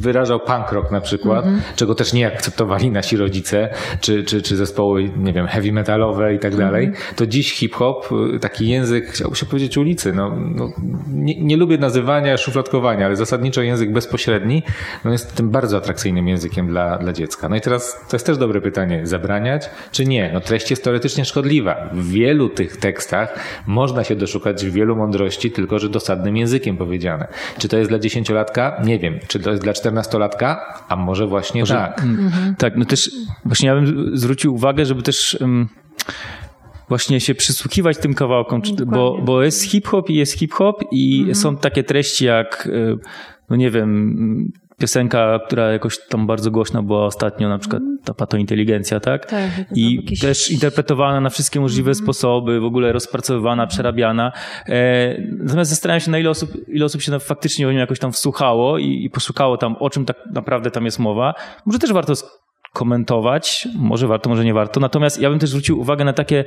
[0.00, 1.76] wyrażał punk rock na przykład, mm -hmm.
[1.76, 6.38] czego też nie akceptowali nasi rodzice, czy, czy, czy zespoły, nie wiem, heavy metalowe i
[6.38, 6.70] tak mhm.
[6.70, 6.92] dalej.
[7.16, 10.72] To dziś hip-hop, y, taki język, chciałbym się powiedzieć ulicy, no, no
[11.12, 14.62] nie, nie, lubię nazywania, szufladkowania, ale zasadniczo język bezpośredni
[15.04, 17.48] no jest tym bardzo atrakcyjnym językiem dla, dla dziecka.
[17.48, 20.30] No i teraz to jest też dobre pytanie zabraniać, czy nie?
[20.32, 21.88] No treść jest teoretycznie szkodliwa.
[21.92, 27.28] W wielu tych tekstach można się doszukać wielu mądrości, tylko że dosadnym językiem powiedziane.
[27.58, 28.82] Czy to jest dla dziesięciolatka?
[28.84, 29.18] Nie wiem.
[29.28, 30.82] Czy to jest dla czternastolatka?
[30.88, 32.02] A może właśnie może, tak.
[32.02, 32.54] Mhm.
[32.54, 33.10] Tak, no też
[33.44, 35.36] właśnie ja bym zwrócił uwagę, żeby też...
[35.40, 35.68] Um,
[36.88, 41.34] właśnie się przysłuchiwać tym kawałkom, bo, bo jest hip-hop i jest hip-hop i mhm.
[41.34, 42.98] są takie treści jak, y,
[43.50, 47.98] no nie wiem, piosenka, która jakoś tam bardzo głośna była ostatnio, na przykład mhm.
[48.04, 49.26] ta patointeligencja, tak?
[49.26, 51.94] tak I też interpretowana na wszystkie możliwe mm.
[51.94, 54.32] sposoby, w ogóle rozpracowywana, przerabiana.
[54.68, 58.12] E, natomiast zastanawiam się, na ile osób, ile osób się faktycznie o nim jakoś tam
[58.12, 61.34] wsłuchało i, i poszukało tam, o czym tak naprawdę tam jest mowa.
[61.66, 62.14] Może też warto
[62.74, 63.68] komentować.
[63.78, 64.80] Może warto, może nie warto.
[64.80, 66.44] Natomiast ja bym też zwrócił uwagę na takie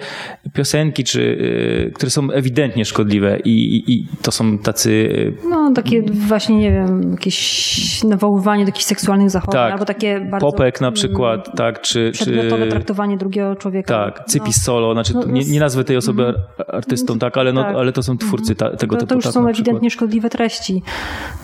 [0.53, 4.91] piosenki, czy, y, które są ewidentnie szkodliwe i, i, i to są tacy...
[4.91, 9.71] Y, no takie właśnie, nie wiem, jakieś nawoływanie do jakichś seksualnych zachowań, tak.
[9.71, 10.51] albo takie bardzo...
[10.51, 12.11] Popek na przykład, mm, tak, czy...
[12.13, 13.93] Przedmiotowe czy, traktowanie drugiego człowieka.
[13.93, 14.63] Tak, cypis no.
[14.63, 17.75] solo, znaczy no, nie, nie nazwę tej osoby mm, artystą, tak, ale, no, tak.
[17.75, 19.09] ale to są twórcy ta, tego to, typu.
[19.09, 20.83] To już tak, są ewidentnie szkodliwe treści.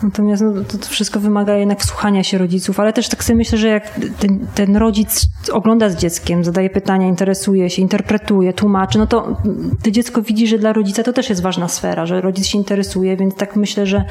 [0.02, 3.58] Natomiast no, to, to wszystko wymaga jednak wsłuchania się rodziców, ale też tak sobie myślę,
[3.58, 9.06] że jak ten, ten rodzic ogląda z dzieckiem, zadaje pytania, interesuje się, interpretuje, tłumaczy, no
[9.06, 9.36] to
[9.82, 13.16] to dziecko widzi, że dla rodzica to też jest ważna sfera, że rodzic się interesuje,
[13.16, 14.04] więc tak myślę, że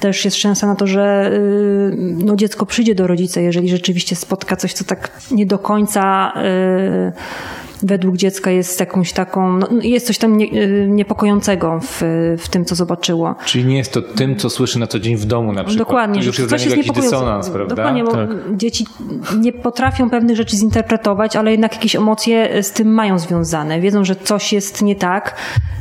[0.00, 4.56] też jest szansa na to, że y, no, dziecko przyjdzie do rodzica, jeżeli rzeczywiście spotka
[4.56, 6.32] coś, co tak nie do końca.
[6.36, 7.12] Yy,
[7.82, 12.02] według dziecka jest jakąś taką, no, jest coś tam nie, y, niepokojącego w,
[12.38, 13.34] w tym, co zobaczyło.
[13.44, 15.88] Czyli nie jest to tym, co słyszy na co dzień w domu na przykład.
[15.88, 16.20] Dokładnie.
[16.20, 17.74] To już jest coś jest jakiś dysonans, prawda?
[17.74, 18.30] Dokładnie, bo tak.
[18.56, 18.86] dzieci
[19.38, 23.80] nie potrafią pewnych rzeczy zinterpretować, ale jednak jakieś emocje z tym mają związane.
[23.80, 25.36] Wiedzą, że coś jest nie tak,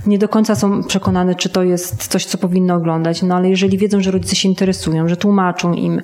[0.08, 3.78] nie do końca są przekonane, czy to jest coś, co powinno oglądać, no ale jeżeli
[3.78, 6.02] wiedzą, że rodzice się interesują, że tłumaczą im,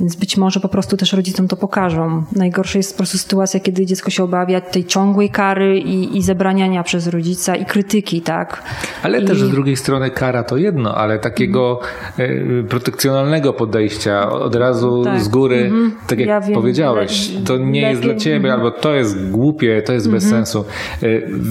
[0.00, 2.24] więc być może po prostu też rodzicom to pokażą.
[2.36, 6.82] Najgorsza jest po prostu sytuacja, kiedy dziecko się obawia tej ciągłej kary i, i zebraniania
[6.82, 8.62] przez rodzica i krytyki, tak.
[9.02, 9.24] Ale I...
[9.24, 11.80] też z drugiej strony kara to jedno, ale takiego
[12.18, 12.66] mm.
[12.66, 15.20] protekcjonalnego podejścia od razu tak.
[15.20, 15.92] z góry, mm -hmm.
[16.06, 18.54] tak jak ja powiedziałeś, to nie jest dla ciebie, mm -hmm.
[18.54, 20.22] albo to jest głupie, to jest mm -hmm.
[20.22, 20.46] bez mhm.
[20.46, 20.64] sensu.
[21.02, 21.06] E,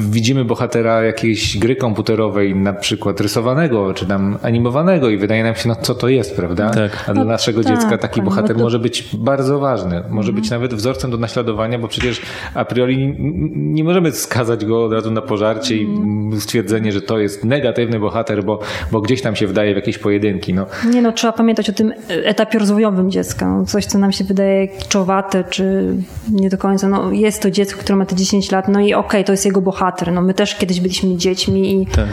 [0.10, 5.70] widzimy bohatera jakiejś gry komputerowej, na przykład rysowanego, czy tam animowanego i wydaje nam się,
[5.70, 6.70] no co to jest, prawda?
[6.70, 7.04] Tak.
[7.10, 8.64] A dla no, naszego tak, dziecka taki bohater bohater to...
[8.64, 12.22] może być bardzo ważny, może być nawet wzorcem do naśladowania, bo przecież
[12.54, 13.16] a priori
[13.58, 16.40] nie możemy skazać go od razu na pożarcie i mm.
[16.42, 18.60] stwierdzenie, że to jest negatywny bohater, bo,
[18.92, 20.54] bo gdzieś tam się wdaje w jakieś pojedynki.
[20.54, 20.66] No.
[20.90, 23.48] Nie no, trzeba pamiętać o tym etapie rozwojowym dziecka.
[23.48, 25.96] No, coś, co nam się wydaje kiczowate, czy
[26.32, 26.90] nie do końca.
[26.90, 29.46] No, jest to dziecko, które ma te 10 lat, no i okej, okay, to jest
[29.46, 30.12] jego bohater.
[30.12, 32.08] No, my też kiedyś byliśmy dziećmi i tak.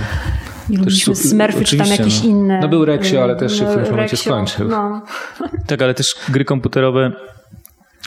[0.71, 2.29] I lubiliśmy Smurfy, czy tam jakieś no.
[2.29, 2.61] inne.
[2.61, 4.69] No był Rexio, ale też się w którymś momencie skończył.
[4.69, 5.03] No.
[5.67, 7.13] Tak, ale też gry komputerowe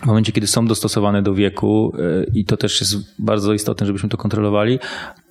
[0.03, 4.10] w momencie, kiedy są dostosowane do wieku e, i to też jest bardzo istotne, żebyśmy
[4.10, 4.79] to kontrolowali,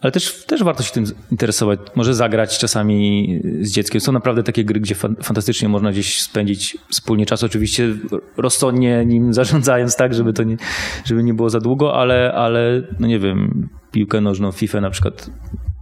[0.00, 1.81] ale też, też warto się tym interesować.
[1.94, 4.00] Może zagrać czasami z dzieckiem.
[4.00, 7.44] Są naprawdę takie gry, gdzie fantastycznie można gdzieś spędzić wspólnie czas.
[7.44, 7.94] Oczywiście
[8.37, 10.57] rozsądnie nim zarządzając tak, żeby to nie,
[11.05, 15.31] żeby nie było za długo, ale, ale no nie wiem, piłkę nożną, FIFA na przykład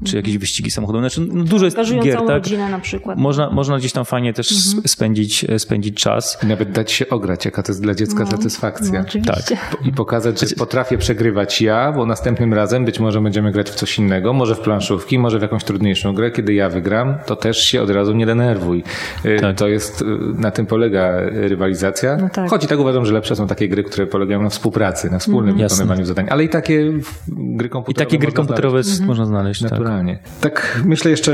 [0.05, 1.11] czy jakieś wyścigi samochodowe.
[1.11, 2.29] Znaczy, no dużo jest gier, tak?
[2.29, 3.19] rodzinę na przykład.
[3.19, 4.89] Można, można gdzieś tam fajnie też mhm.
[4.89, 6.39] spędzić, e, spędzić czas.
[6.43, 9.05] I nawet dać się ograć, jaka to jest dla dziecka no, satysfakcja.
[9.15, 9.77] No, tak.
[9.85, 13.99] I pokazać, że potrafię przegrywać ja, bo następnym razem być może będziemy grać w coś
[13.99, 16.31] innego, może w planszówki, może w jakąś trudniejszą grę.
[16.31, 18.85] Kiedy ja wygram, to też się od razu nie denerwuj.
[19.25, 19.57] E, tak.
[19.57, 20.05] To jest, e,
[20.41, 22.17] na tym polega rywalizacja.
[22.17, 22.51] No tak.
[22.51, 25.55] Choć i tak uważam, że lepsze są takie gry, które polegają na współpracy, na wspólnym
[25.55, 26.15] mm, wykonywaniu jasne.
[26.15, 26.93] zadań, ale i takie
[27.29, 28.05] gry komputerowe.
[28.05, 29.07] I takie gry komputerowe znaleźć.
[29.07, 29.63] można znaleźć.
[29.63, 29.71] Tak.
[29.95, 30.19] Naturalnie.
[30.41, 31.33] Tak myślę jeszcze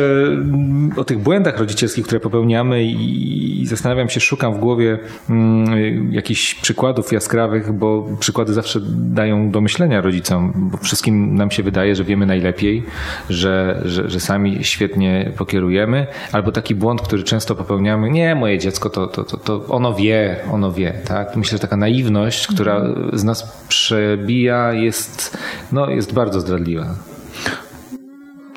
[0.97, 4.99] o tych błędach rodzicielskich, które popełniamy i zastanawiam się, szukam w głowie
[5.31, 11.63] mm, jakichś przykładów jaskrawych, bo przykłady zawsze dają do myślenia rodzicom, bo wszystkim nam się
[11.63, 12.83] wydaje, że wiemy najlepiej,
[13.31, 18.91] że, że, że sami świetnie pokierujemy, albo taki błąd, który często popełniamy, nie, moje dziecko
[18.91, 21.37] to, to, to, to ono wie, ono wie, tak?
[21.37, 25.39] Myślę, że taka naiwność, która z nas przebija jest,
[25.73, 27.10] no, jest bardzo zdradliwa.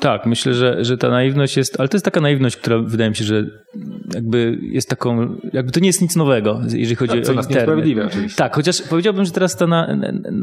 [0.04, 3.16] Tak, myślę, że, że ta naiwność jest, ale to jest taka naiwność, która wydaje mi
[3.16, 3.44] się, że
[4.14, 8.06] jakby jest taką, jakby to nie jest nic nowego, jeżeli chodzi tak, o nas niesprawiedliwe
[8.06, 8.38] oczywiście.
[8.38, 9.96] Tak, chociaż powiedziałbym, że teraz ta na,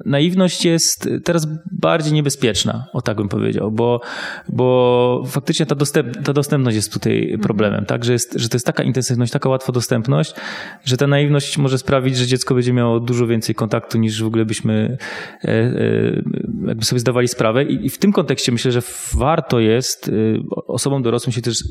[0.05, 4.01] naiwność jest teraz bardziej niebezpieczna, o tak bym powiedział, bo,
[4.49, 7.41] bo faktycznie ta, dostęp, ta dostępność jest tutaj mhm.
[7.41, 10.33] problemem, tak, że, jest, że to jest taka intensywność, taka łatwa dostępność,
[10.83, 14.45] że ta naiwność może sprawić, że dziecko będzie miało dużo więcej kontaktu niż w ogóle
[14.45, 14.97] byśmy
[15.43, 16.23] e, e,
[16.67, 18.81] jakby sobie zdawali sprawę i w tym kontekście myślę, że
[19.13, 21.63] warto jest y, osobom dorosłym się też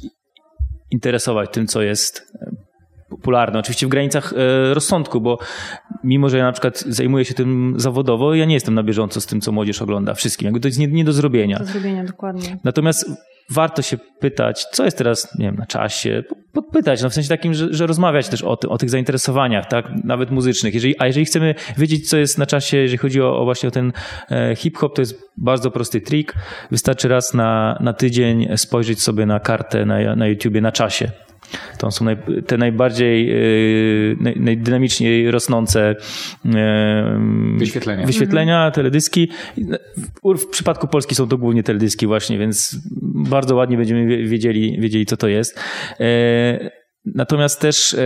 [0.91, 2.51] interesować tym, co jest e,
[3.11, 3.59] popularne.
[3.59, 5.39] Oczywiście w granicach e, rozsądku, bo
[6.05, 9.27] mimo, że ja na przykład zajmuję się tym zawodowo, ja nie jestem na bieżąco z
[9.27, 10.47] tym, co młodzież ogląda wszystkim.
[10.47, 11.59] Jakby to jest nie, nie do zrobienia.
[11.59, 12.59] Do zrobienia, dokładnie.
[12.65, 13.11] Natomiast
[13.51, 17.55] warto się pytać, co jest teraz, nie wiem, na czasie, podpytać, no w sensie takim,
[17.55, 20.75] że, że rozmawiać też o, tym, o tych zainteresowaniach, tak, nawet muzycznych.
[20.75, 23.73] Jeżeli, a jeżeli chcemy wiedzieć, co jest na czasie, jeżeli chodzi o, o właśnie o
[23.73, 23.93] ten
[24.31, 26.35] e, hip-hop, to jest bardzo prosty trik.
[26.71, 31.11] Wystarczy raz na, na tydzień spojrzeć sobie na kartę na, na YouTubie na czasie.
[31.79, 33.37] To są naj, te najbardziej, e,
[34.21, 35.95] naj, najdynamiczniej rosnące
[36.55, 37.21] e,
[37.59, 38.73] wyświetlenia, wyświetlenia mhm.
[38.73, 39.29] teledyski.
[40.25, 42.77] W przypadku Polski są to głównie teledyski właśnie, więc
[43.31, 45.61] bardzo ładnie będziemy wiedzieli, wiedzieli co to jest.
[46.01, 46.71] E,
[47.05, 47.97] natomiast też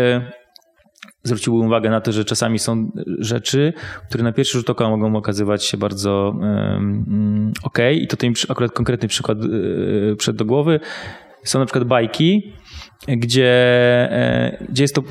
[1.24, 3.72] zwróciłbym uwagę na to, że czasami są rzeczy,
[4.08, 7.78] które na pierwszy rzut oka mogą okazywać się bardzo um, ok.
[7.92, 10.80] I tutaj akurat konkretny przykład yy, przed do głowy.
[11.44, 12.52] Są na przykład bajki,
[13.08, 13.52] gdzie,
[14.10, 15.02] e, gdzie jest to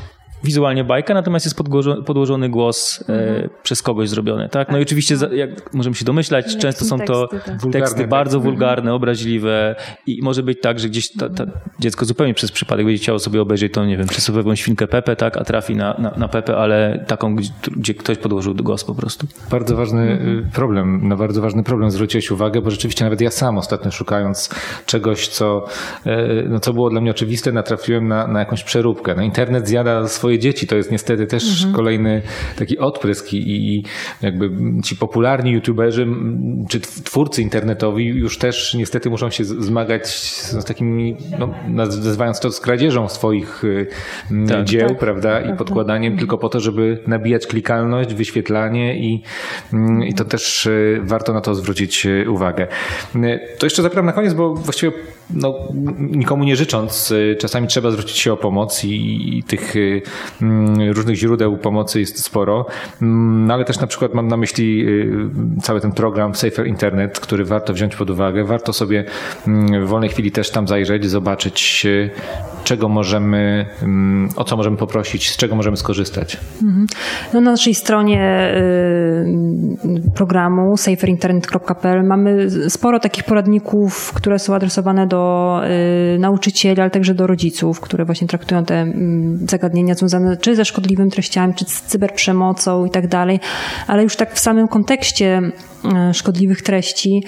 [0.43, 1.57] wizualnie bajka, natomiast jest
[2.05, 3.49] podłożony głos e, mhm.
[3.63, 4.49] przez kogoś zrobiony.
[4.49, 4.71] Tak?
[4.71, 9.75] No i oczywiście, jak możemy się domyślać, często są to teksty, teksty bardzo wulgarne, obraźliwe
[10.07, 11.45] i może być tak, że gdzieś ta, ta
[11.79, 15.37] dziecko zupełnie przez przypadek będzie chciało sobie obejrzeć tą, nie wiem, przysłowiową świnkę Pepe, tak,
[15.37, 19.27] a trafi na, na, na Pepe, ale taką, gdzie, gdzie, ktoś podłożył głos po prostu.
[19.51, 20.49] Bardzo ważny mhm.
[20.53, 24.49] problem, na bardzo ważny problem zwróciłeś uwagę, bo rzeczywiście nawet ja sam ostatnio szukając
[24.85, 25.65] czegoś, co,
[26.05, 29.15] e, no, co było dla mnie oczywiste, natrafiłem na, na jakąś przeróbkę.
[29.15, 30.67] No, internet zjada swoje swoje dzieci.
[30.67, 31.73] To jest niestety też mhm.
[31.73, 32.21] kolejny
[32.57, 33.83] taki odprysk i, i
[34.21, 34.49] jakby
[34.83, 36.07] ci popularni youtuberzy
[36.69, 43.09] czy twórcy internetowi już też niestety muszą się zmagać z takimi, no, nazywając to skradzieżą
[43.09, 43.87] swoich y,
[44.47, 49.23] tak, dzieł, tak, prawda, i podkładaniem tylko po to, żeby nabijać klikalność, wyświetlanie i,
[50.07, 52.67] i to też y, warto na to zwrócić y, uwagę.
[53.57, 54.91] To jeszcze zapytam na koniec, bo właściwie
[55.29, 55.55] no,
[55.99, 59.73] nikomu nie życząc, czasami trzeba zwrócić się o pomoc i, i tych
[60.93, 62.65] różnych źródeł pomocy jest sporo,
[63.01, 67.19] mm, no ale też na przykład mam na myśli y, cały ten program Safer Internet,
[67.19, 68.43] który warto wziąć pod uwagę.
[68.43, 69.05] Warto sobie
[69.47, 72.09] mm, w wolnej chwili też tam zajrzeć, zobaczyć y,
[72.63, 73.65] czego możemy,
[74.35, 76.37] o co możemy poprosić, z czego możemy skorzystać.
[76.63, 76.87] Mhm.
[77.33, 85.61] No, na naszej stronie y, programu saferinternet.pl mamy sporo takich poradników, które są adresowane do
[86.19, 88.93] nauczycieli, ale także do rodziców, które właśnie traktują te
[89.49, 93.39] zagadnienia związane związane czy ze szkodliwymi treściami, czy z cyberprzemocą i tak dalej,
[93.87, 95.41] ale już tak w samym kontekście
[96.13, 97.23] szkodliwych treści,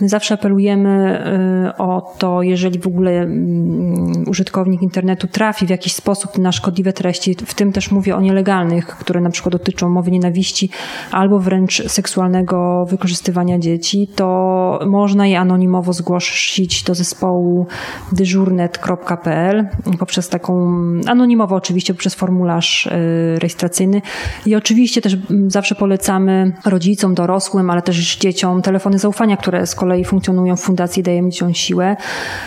[0.00, 5.92] my zawsze apelujemy e, o to, jeżeli w ogóle mm, użytkownik internetu trafi w jakiś
[5.92, 10.10] sposób na szkodliwe treści, w tym też mówię o nielegalnych, które na przykład dotyczą mowy
[10.10, 10.70] nienawiści
[11.12, 17.66] albo wręcz seksualnego wykorzystywania dzieci, to można je anonimowo zgłosić do zespołu
[18.12, 19.68] dyżurnet.pl
[19.98, 22.90] poprzez taką anonimowo oczywiście poprzez formularz y,
[23.38, 24.02] rejestracyjny.
[24.46, 25.16] I oczywiście też
[25.46, 31.02] zawsze polecamy rodzicom, dorosłym, ale też dzieciom telefony zaufania, które z kolei funkcjonują w Fundacji
[31.02, 31.96] Dajemy Dzieciom Siłę.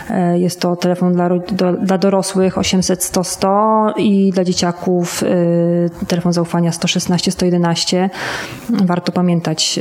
[0.09, 6.05] Y, jest to telefon dla, do, dla dorosłych 800 100 100 i dla dzieciaków y,
[6.07, 8.09] telefon zaufania 116 111.
[8.69, 9.79] Warto pamiętać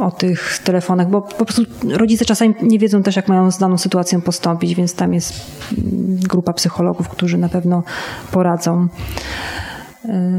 [0.00, 3.78] o tych telefonach, bo po prostu rodzice czasami nie wiedzą też, jak mają z daną
[3.78, 5.32] sytuacją postąpić, więc tam jest
[5.72, 7.82] mm, grupa psychologów, którzy na pewno
[8.32, 8.88] poradzą.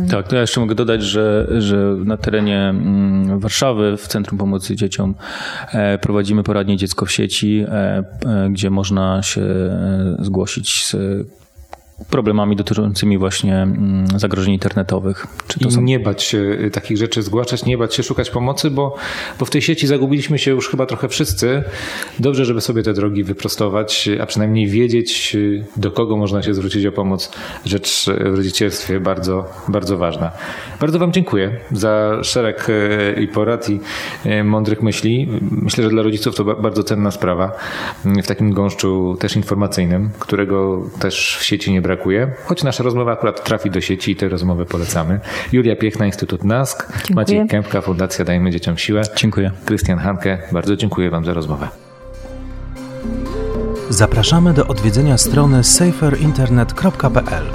[0.10, 4.76] Tak, to ja jeszcze mogę dodać, że, że na terenie mm, Warszawy w Centrum Pomocy
[4.76, 5.16] Dzieciom
[5.72, 9.46] e, prowadzimy poradnie Dziecko w sieci, e, e, gdzie można się
[10.20, 10.96] zgłosić z
[12.10, 15.28] problemami dotyczącymi właśnie mm, zagrożeń internetowych.
[15.48, 15.82] Czy to I są...
[15.82, 18.96] nie bać się y, takich rzeczy zgłaszać, nie bać się szukać pomocy, bo,
[19.40, 21.64] bo w tej sieci zagubiliśmy się już chyba trochę wszyscy.
[22.20, 26.86] Dobrze, żeby sobie te drogi wyprostować, a przynajmniej wiedzieć, y, do kogo można się zwrócić
[26.86, 27.32] o pomoc.
[27.66, 30.32] Rzecz w rodzicielstwie bardzo, bardzo ważna.
[30.80, 33.80] Bardzo Wam dziękuję za szereg y, i porad i
[34.44, 35.28] mądrych myśli.
[35.52, 37.52] Myślę, że dla rodziców to bardzo cenna sprawa
[38.06, 43.44] w takim gąszczu też informacyjnym, którego też w sieci nie brakuje, choć nasza rozmowa akurat
[43.44, 45.20] trafi do sieci i te rozmowy polecamy.
[45.52, 47.16] Julia Piechna, Instytut NASK, dziękuję.
[47.16, 49.02] Maciej Kępka, Fundacja Dajmy Dzieciom Siłę.
[49.16, 49.52] Dziękuję.
[49.66, 51.68] Krystian Hanke, bardzo dziękuję Wam za rozmowę.
[53.90, 57.46] Zapraszamy do odwiedzenia strony saferinternet.pl,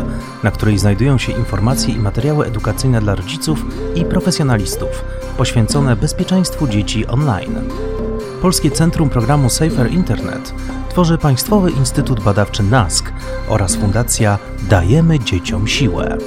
[0.43, 3.65] na której znajdują się informacje i materiały edukacyjne dla rodziców
[3.95, 5.05] i profesjonalistów
[5.37, 7.55] poświęcone bezpieczeństwu dzieci online.
[8.43, 10.55] Polskie Centrum Programu Safer Internet
[10.89, 13.13] tworzy Państwowy Instytut Badawczy NASK
[13.49, 16.19] oraz Fundacja Dajemy Dzieciom Siłę.